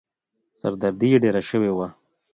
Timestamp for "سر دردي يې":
0.59-1.17